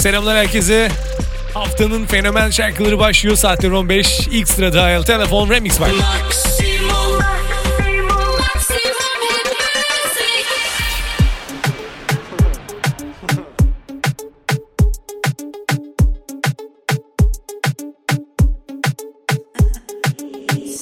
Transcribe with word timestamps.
Selamlar 0.00 0.36
herkese. 0.36 0.88
Haftanın 1.54 2.06
fenomen 2.06 2.50
şarkıları 2.50 2.98
başlıyor. 2.98 3.36
Saatler 3.36 3.70
15. 3.70 4.20
İlk 4.30 4.48
sırada 4.48 4.90
El 4.90 5.02
Telefon 5.02 5.50
Remix 5.50 5.80
var. 5.80 5.88
Maximum, 5.90 7.18
maximum 8.38 9.20
hit 9.22 9.46
music. 9.46 10.46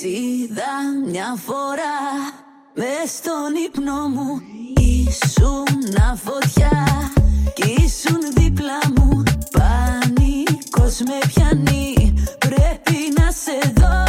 Είδα 0.05 0.73
μια 1.11 1.37
φορά 1.47 1.99
με 2.75 3.07
στον 3.07 3.55
ύπνο 3.67 4.09
μου 4.09 4.41
Ήσουν 4.77 5.73
φωτιά 6.25 6.87
κι 7.55 7.71
ήσουν 7.85 8.21
δίπλα 8.35 8.79
μου 8.96 8.96
Πανικός 10.88 11.00
με 11.08 11.18
πιάνει 11.28 12.14
πρέπει 12.40 12.98
να 13.18 13.32
σε 13.32 13.74
δω. 13.76 14.04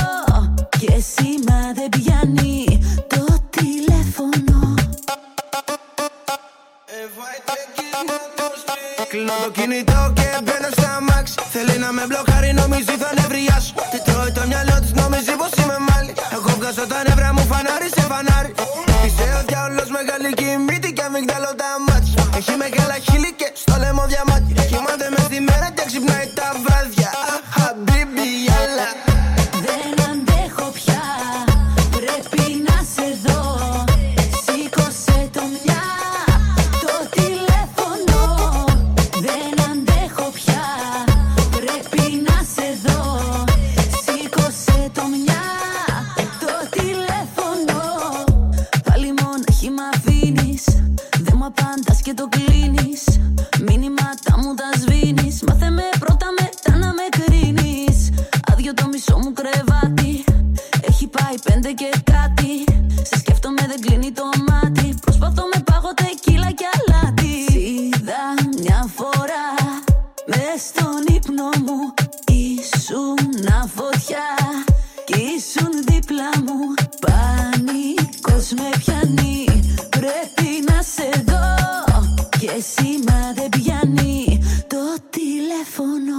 Και 0.78 0.92
σήμα 1.12 1.60
δεν 1.74 1.88
πιάνει 1.88 2.78
το 3.06 3.24
τηλέφωνο. 3.50 4.74
Κλείνω 9.08 9.32
το 9.44 9.50
κινητό 9.50 10.12
και 10.14 10.28
μπαίνω 10.42 10.68
στα 10.70 10.98
max. 11.08 11.24
Θέλει 11.52 11.78
να 11.78 11.92
με 11.92 12.06
μπλοκάρει 12.06 12.52
νομίζει 12.52 12.96
θα 13.02 13.10
νευριάσω. 13.20 13.74
Τι 13.90 13.98
τρώει 14.10 14.32
το 14.32 14.46
μυαλό 14.46 14.78
της 14.80 14.92
νομίζει 14.92 15.32
πως 15.40 15.50
είμαι 15.64 15.78
μάλι. 15.88 16.12
Εγώ 16.32 16.50
βγάζω 16.58 16.86
τα 16.86 17.02
νεύρα 17.08 17.32
μου 17.32 17.44
φανάρι 17.50 17.88
σε 17.96 18.00
φανάρι 18.00 18.54
Είσαι 19.08 19.28
ο 19.40 19.42
διάολος 19.46 19.88
μεγάλη 19.98 20.32
και 20.34 20.44
η 20.44 20.58
μύτη 20.66 20.92
και 20.92 21.02
αμυγδαλώ 21.02 21.52
τα 21.60 21.70
μάτια. 21.86 22.22
Έχει 22.36 22.54
μεγάλα 22.56 22.96
χείλη 23.06 23.32
και 23.40 23.48
στο 23.54 23.74
λαιμό 23.78 24.04
διαμάτι 24.06 24.52
Κοιμάται 24.70 25.08
μες 25.10 25.26
τη 25.28 25.40
μέρα 25.40 25.68
και 25.76 25.82
ξυπνάει 25.86 26.26
τα 26.38 26.48
βράδια. 26.64 27.10
Χαμπίμπι, 27.54 28.28
άλλα 28.60 29.07
σε 80.94 81.22
δω 81.26 81.46
Και 82.38 82.50
σήμα 82.72 83.20
δεν 83.34 83.48
πιάνει 83.48 84.42
Το 84.66 84.82
τηλέφωνο. 85.10 86.18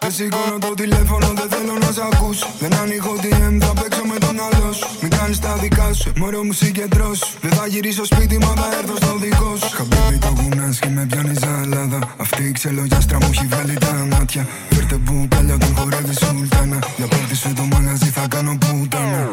Δεν 0.00 0.12
σηκώνω 0.12 0.58
το 0.58 0.74
τηλέφωνο, 0.74 1.26
δεν 1.26 1.48
θέλω 1.48 1.78
να 1.78 1.92
σ' 1.92 1.98
ακούσω. 1.98 2.46
Δεν 2.58 2.74
ανοίγω 2.74 3.14
DM, 3.22 3.58
θα 3.60 3.72
παίξω 3.80 4.04
με 4.04 4.18
το 4.18 4.32
μυαλό 4.32 4.72
σου. 4.72 4.86
Μην 5.00 5.10
κάνεις 5.10 5.38
τα 5.38 5.56
δικά 5.56 5.92
σου, 5.92 6.12
μωρό 6.16 6.44
μου 6.44 6.52
συγκεντρώσου 6.52 7.26
Δεν 7.40 7.52
θα 7.52 7.66
γυρίσω 7.66 8.04
σπίτι, 8.04 8.38
μα 8.38 8.52
θα 8.60 8.68
έρθω 8.78 8.96
στο 8.96 9.16
δικό 9.16 9.56
σου. 9.56 9.70
Χαμπίπι 9.76 10.18
το 10.18 10.32
κουνάς 10.36 10.78
και 10.78 10.88
με 10.88 11.06
πιάνεις 11.10 11.38
ζαλάδα 11.38 12.14
Αυτή 12.16 12.42
η 12.42 12.52
ξελογιάστρα 12.52 13.18
μου 13.20 13.30
έχει 13.32 13.46
βγάλει 13.46 13.74
τα 13.74 14.06
μάτια 14.10 14.46
Είμαστε 14.92 15.12
μπουκάλια 15.12 15.54
όταν 15.54 15.76
χορεύει 15.76 16.14
σουλτάνα. 16.14 16.78
Για 16.96 17.06
πάρτι 17.06 17.36
σου 17.36 17.52
το 17.56 17.62
μαγαζί 17.62 18.04
θα 18.04 18.26
κάνω 18.28 18.58
πουτάνα. 18.58 19.28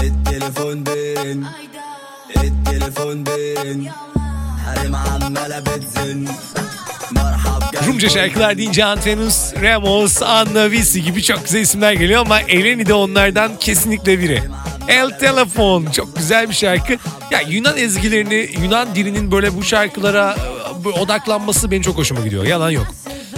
El 0.00 0.12
telefon 0.28 0.76
din, 0.88 1.38
el 2.40 2.52
telefon 2.68 3.16
din. 3.24 3.90
Harim 4.64 4.94
ammala 4.94 5.60
bitsin. 5.66 6.28
Rumca 7.86 8.08
şarkılar 8.08 8.58
deyince 8.58 8.84
Antenus, 8.84 9.52
Ramos, 9.62 10.22
Anna 10.22 10.70
Visi 10.70 11.02
gibi 11.02 11.22
çok 11.22 11.44
güzel 11.44 11.60
isimler 11.60 11.92
geliyor 11.92 12.20
ama 12.20 12.40
Eleni 12.40 12.86
de 12.86 12.94
onlardan 12.94 13.58
kesinlikle 13.60 14.20
biri. 14.20 14.42
El 14.88 15.18
Telefon 15.18 15.86
çok 15.86 16.16
güzel 16.16 16.48
bir 16.48 16.54
şarkı. 16.54 16.92
Ya 17.30 17.40
Yunan 17.40 17.76
ezgilerini, 17.76 18.48
Yunan 18.62 18.94
dilinin 18.94 19.32
böyle 19.32 19.56
bu 19.56 19.62
şarkılara 19.64 20.36
e, 20.84 20.88
odaklanması 20.88 21.70
benim 21.70 21.82
çok 21.82 21.98
hoşuma 21.98 22.20
gidiyor. 22.20 22.44
Yalan 22.44 22.70
yok. 22.70 22.86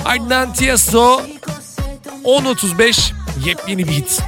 Ardından 0.09 0.53
Tiesto 0.53 1.23
10.35 2.25 3.13
yepyeni 3.47 3.89
bir 3.89 3.93
hit. 3.93 4.23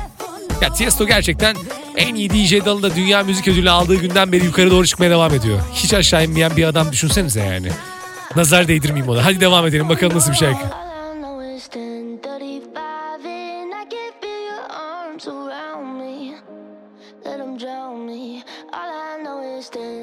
Ya 0.63 0.73
Tiesto 0.73 1.07
gerçekten 1.07 1.57
en 1.97 2.15
iyi 2.15 2.31
DJ 2.31 2.65
dalında 2.65 2.97
dünya 2.97 3.23
müzik 3.23 3.49
ödülü 3.49 3.71
aldığı 3.71 3.95
günden 3.95 4.33
beri 4.33 4.45
yukarı 4.45 4.71
doğru 4.71 4.87
çıkmaya 4.87 5.11
devam 5.11 5.35
ediyor. 5.35 5.59
Hiç 5.75 5.95
aşağı 5.95 6.25
inmeyen 6.25 6.57
bir 6.57 6.65
adam 6.65 6.93
düşünsenize 6.93 7.41
yani. 7.41 7.69
Nazar 8.37 8.69
değdirmeyeyim 8.69 9.13
ona. 9.13 9.25
Hadi 9.25 9.41
devam 9.41 9.67
edelim 9.67 9.89
bakalım 9.89 10.17
nasıl 10.17 10.33
bir 10.33 10.37
şarkı. 10.37 10.65
All 10.65 11.17
I 11.17 11.19
know 11.23 11.57
is 11.57 11.69
10:35 11.69 13.27
and 13.27 13.73
I 13.73 13.85
can 13.91 14.13
feel 14.21 14.43
your 14.51 14.65
arms 14.71 15.29
around 15.29 16.01
me. 16.01 16.35
Let 17.27 17.41
'em 17.41 17.61
drown 17.61 17.99
me. 18.07 18.43
All 18.73 18.91
I 18.91 19.25
know 19.25 19.59
is 19.59 19.71
10:35 19.71 20.00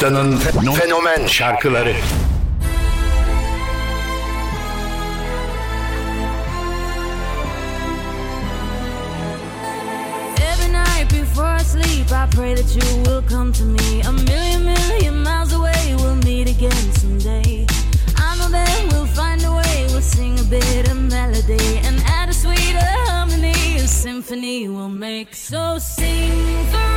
Haftanın 0.00 0.36
fenomen 0.72 1.26
şarkıları. 1.26 1.94
Every 10.52 10.72
night 10.72 11.12
before 11.12 11.56
I 11.60 11.64
sleep, 11.64 12.12
I 12.12 12.26
pray 12.30 12.54
that 12.54 12.76
you 12.76 13.04
will 13.04 13.22
come 13.28 13.52
to 13.52 13.64
me. 13.64 14.02
A 14.08 14.12
million, 14.12 14.64
million 14.64 15.16
miles 15.22 15.52
away, 15.52 15.94
we'll 15.96 16.14
meet 16.14 16.48
again 16.48 16.92
someday. 17.00 17.66
I 18.16 18.38
know 18.38 18.52
that 18.52 18.82
we'll 18.92 19.06
find 19.06 19.44
a 19.44 19.52
way, 19.52 19.86
we'll 19.90 20.02
sing 20.02 20.38
a 20.40 20.44
bit 20.44 20.90
of 20.90 20.96
melody 20.96 21.80
and 21.84 22.02
add 22.06 22.30
a 22.30 22.32
sweeter 22.32 22.86
harmony. 23.06 23.76
A 23.76 23.86
symphony 23.86 24.68
we'll 24.68 24.88
make. 24.88 25.34
So 25.34 25.78
sing 25.78 26.32
for 26.70 26.89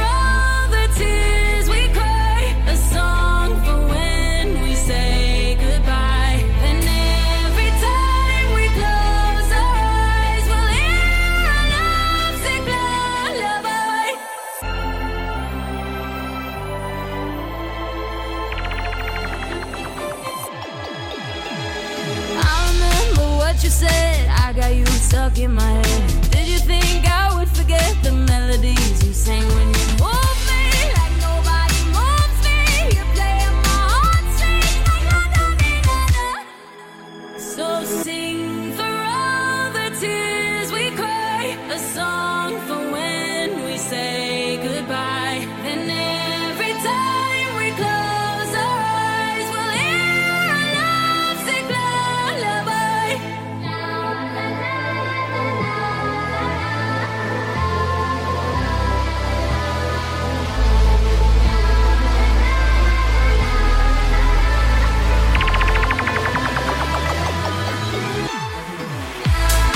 stuck 25.33 25.43
in 25.43 25.53
my 25.53 25.61
head. 25.61 26.31
Did 26.31 26.47
you 26.47 26.59
think 26.59 27.05
I 27.05 27.33
would 27.35 27.49
forget 27.49 27.95
the 28.03 28.11
melodies 28.11 29.05
you 29.05 29.13
sang 29.13 29.62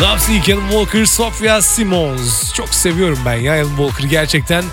Love 0.01 0.53
Alan 0.53 0.69
Walker, 0.69 1.05
Sofia 1.05 1.61
Simons. 1.61 2.53
Çok 2.53 2.69
seviyorum 2.69 3.19
ben 3.25 3.35
ya 3.35 3.53
Alan 3.53 3.67
Walker 3.77 4.03
gerçekten. 4.09 4.63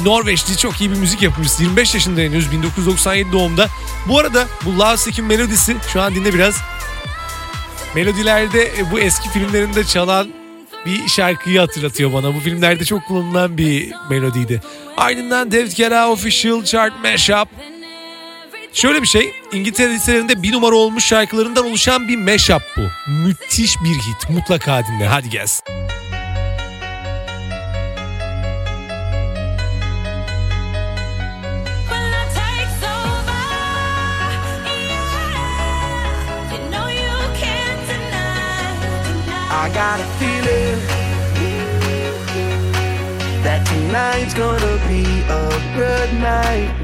Norveçli 0.00 0.56
çok 0.56 0.80
iyi 0.80 0.90
bir 0.90 0.96
müzik 0.96 1.22
yapımcısı. 1.22 1.62
25 1.62 1.94
yaşında 1.94 2.20
henüz 2.20 2.52
1997 2.52 3.32
doğumda. 3.32 3.68
Bu 4.08 4.18
arada 4.18 4.46
bu 4.64 4.78
Love 4.78 4.96
Sick'in 4.96 5.24
melodisi 5.24 5.76
şu 5.92 6.00
an 6.02 6.14
dinle 6.14 6.34
biraz. 6.34 6.60
Melodilerde 7.94 8.64
e, 8.78 8.90
bu 8.90 9.00
eski 9.00 9.28
filmlerinde 9.28 9.84
çalan 9.84 10.28
bir 10.86 11.08
şarkıyı 11.08 11.60
hatırlatıyor 11.60 12.12
bana. 12.12 12.34
Bu 12.34 12.40
filmlerde 12.40 12.84
çok 12.84 13.06
kullanılan 13.06 13.58
bir 13.58 13.92
melodiydi. 14.10 14.62
Ardından 14.96 15.52
David 15.52 15.76
Guetta 15.76 16.10
Official 16.10 16.64
Chart 16.64 16.92
Mashup. 17.02 17.48
Şöyle 18.74 19.02
bir 19.02 19.06
şey, 19.06 19.34
İngiltere 19.52 19.92
listelerinde 19.92 20.42
bir 20.42 20.52
numara 20.52 20.74
olmuş 20.74 21.04
şarkılarından 21.04 21.66
oluşan 21.66 22.08
bir 22.08 22.16
mashup 22.16 22.62
bu. 22.76 23.10
Müthiş 23.10 23.76
bir 23.80 23.94
hit, 23.94 24.30
mutlaka 24.30 24.86
dinle. 24.86 25.06
Hadi 25.06 25.30
gelsin. 25.30 25.64
I 39.50 39.68
got 39.68 40.00
a 40.00 40.06
feeling 40.18 40.80
that 43.44 43.66
tonight's 43.66 44.34
gonna 44.34 44.76
be 44.88 45.04
a 45.30 45.48
good 45.76 46.12
night. 46.20 46.83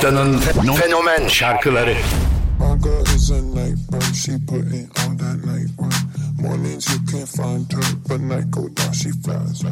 Haftanın 0.00 0.38
fenomen 0.74 1.28
şarkıları. 1.28 1.96
My 2.58 2.82
girl 2.82 3.16
is 3.16 3.30
a 3.30 3.34
night 3.34 3.92
bird, 3.92 4.14
she 4.14 4.32
putting 4.46 4.90
on 5.04 5.18
that 5.18 5.44
night 5.44 5.68
work. 5.76 5.92
Mornings 6.40 6.88
you 6.90 6.98
can't 7.10 7.28
find 7.28 7.72
her, 7.72 7.94
but 8.08 8.20
night 8.20 8.50
go 8.50 8.68
down, 8.68 8.92
she 8.92 9.10
flies. 9.10 9.62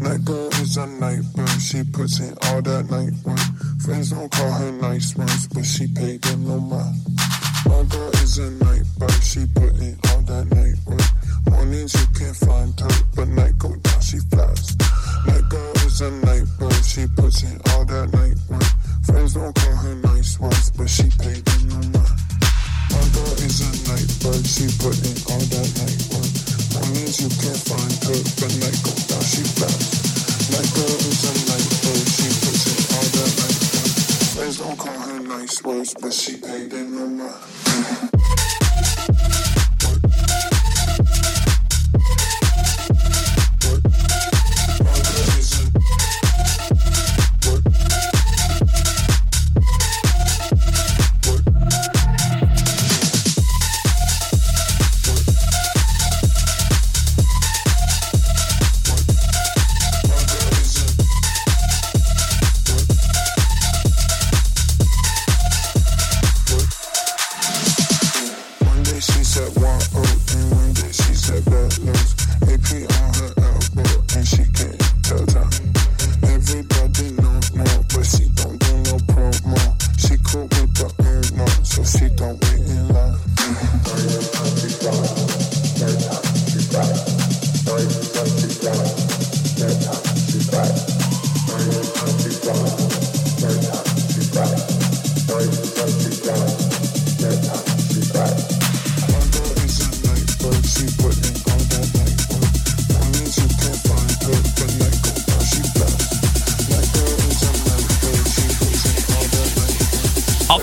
Night 0.00 0.24
girl 0.24 0.48
is 0.62 0.78
a 0.78 0.86
night 0.86 1.24
bird, 1.36 1.60
she 1.60 1.84
puts 1.84 2.20
in 2.20 2.34
all 2.46 2.62
that 2.62 2.90
night 2.90 3.12
work. 3.26 3.38
Friends 3.84 4.10
don't 4.10 4.32
call 4.32 4.52
her 4.52 4.72
nice 4.72 5.18
ones, 5.18 5.48
but 5.48 5.64
she 5.64 5.86
paid 5.86 6.22
them 6.22 6.48
no 6.48 6.60
mind. 6.60 6.96
My 7.66 7.82
girl 7.92 8.10
is 8.24 8.38
a 8.38 8.50
night 8.64 8.86
bird, 8.98 9.22
she 9.22 9.44
put 9.54 9.74
in 9.80 9.98
all 10.08 10.22
that 10.22 10.46
night 10.56 10.78
work. 10.86 11.08
Mornings 11.50 11.92
you 11.92 12.06
can't 12.18 12.36
find 12.36 12.80
her, 12.80 13.04
but 13.16 13.28
night 13.28 13.58
go 13.58 13.68
down, 13.68 14.00
she 14.00 14.18
flies. 14.32 14.76
Night 15.26 15.46
girl 15.50 15.72
is 15.86 16.00
a 16.00 16.10
night 16.10 16.46
bird, 16.58 16.84
she 16.84 17.06
puts 17.16 17.42
in 17.42 17.60
all 17.70 17.84
that 17.84 18.08
night 18.14 18.38
work. 18.48 18.73
Friends 19.06 19.34
don't 19.34 19.54
call 19.54 19.76
her 19.76 19.94
nice 19.96 20.40
ones, 20.40 20.70
but 20.70 20.88
she 20.88 21.04
paid 21.18 21.44
them 21.44 21.68
no 21.68 21.76
mind. 21.98 22.20
Is 23.44 23.60
a 23.60 23.70
night 23.90 24.08
bird, 24.22 24.46
she 24.46 24.64
put 24.80 24.96
in 25.04 25.16
all 25.28 25.44
that 25.52 25.68
night 25.76 26.00
work. 26.08 26.32
You 27.14 27.28
can't 27.28 27.62
find 27.68 27.92
her, 28.08 28.20
but 28.40 28.52
night 28.58 28.80
go 28.82 28.92
down, 29.08 29.22
she 29.22 29.42
is 29.42 29.60
a 31.24 31.32
night 31.44 31.68
bird, 31.84 32.06
she 32.08 32.28
puts 32.40 32.64
in 32.70 32.80
all 32.96 33.08
that 33.14 33.30
night 33.38 33.58
work. 33.74 33.92
Friends 34.34 34.56
don't 34.58 34.78
call 34.78 34.98
her 34.98 35.20
nice 35.20 35.62
words, 35.62 35.94
but 36.00 36.12
she 36.12 36.36
paid 36.36 36.70
them 36.70 36.96
no 36.96 37.06
mind. 37.24 38.13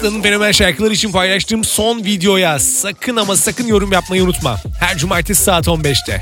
Haftanın 0.02 0.22
fenomen 0.22 0.52
şarkıları 0.52 0.94
için 0.94 1.12
paylaştığım 1.12 1.64
son 1.64 2.06
videoya 2.06 2.60
sakın 2.60 3.16
ama 3.16 3.36
sakın 3.36 3.68
yorum 3.68 3.92
yapmayı 3.92 4.24
unutma. 4.24 4.62
Her 4.80 4.98
cumartesi 4.98 5.44
saat 5.44 5.68
15'te. 5.68 6.22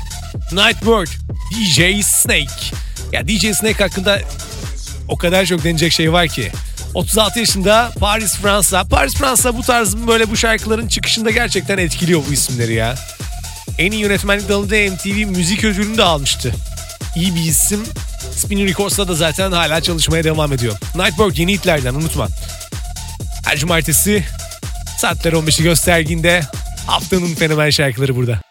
Nightbird, 0.52 1.08
DJ 1.50 2.04
Snake. 2.04 2.76
Ya 3.12 3.28
DJ 3.28 3.56
Snake 3.56 3.84
hakkında 3.84 4.20
o 5.08 5.16
kadar 5.16 5.46
çok 5.46 5.64
denecek 5.64 5.92
şey 5.92 6.12
var 6.12 6.28
ki. 6.28 6.52
36 6.94 7.38
yaşında 7.38 7.92
Paris 8.00 8.36
Fransa. 8.36 8.84
Paris 8.84 9.14
Fransa 9.14 9.56
bu 9.56 9.62
tarz 9.62 9.96
böyle 9.96 10.30
bu 10.30 10.36
şarkıların 10.36 10.88
çıkışında 10.88 11.30
gerçekten 11.30 11.78
etkiliyor 11.78 12.22
bu 12.28 12.32
isimleri 12.32 12.74
ya. 12.74 12.94
En 13.78 13.92
iyi 13.92 14.02
yönetmenlik 14.02 14.48
dalında 14.48 14.74
MTV 14.74 15.26
müzik 15.26 15.64
ödülünü 15.64 15.96
de 15.96 16.02
almıştı. 16.02 16.52
İyi 17.16 17.34
bir 17.34 17.40
isim. 17.40 17.84
Spinning 18.36 18.70
Records'ta 18.70 19.08
da 19.08 19.14
zaten 19.14 19.52
hala 19.52 19.80
çalışmaya 19.80 20.24
devam 20.24 20.52
ediyor. 20.52 20.78
Nightbird 20.96 21.36
yeni 21.36 21.52
hitlerden 21.52 21.94
unutma. 21.94 22.28
Her 23.50 23.56
cumartesi 23.56 24.24
saatler 24.98 25.32
15'i 25.32 25.64
gösterdiğinde 25.64 26.40
haftanın 26.86 27.34
fenomen 27.34 27.70
şarkıları 27.70 28.16
burada. 28.16 28.49